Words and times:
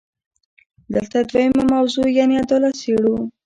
دلته 0.93 1.17
دویمه 1.29 1.63
موضوع 1.73 2.07
یعنې 2.17 2.35
عدالت 2.43 2.73
څېړو. 2.81 3.15